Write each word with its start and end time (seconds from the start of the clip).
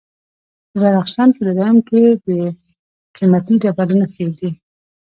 د 0.71 0.73
بدخشان 0.81 1.29
په 1.35 1.41
درایم 1.47 1.77
کې 1.87 2.01
د 2.25 2.27
قیمتي 3.15 3.55
ډبرو 3.63 3.95
نښې 4.01 4.25
دي. 4.37 4.49